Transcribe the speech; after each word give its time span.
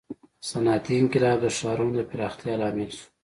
•صنعتي 0.49 0.93
انقلاب 0.99 1.37
د 1.43 1.47
ښارونو 1.57 1.93
د 1.97 2.01
پراختیا 2.11 2.53
لامل 2.61 2.89
شو. 2.97 3.05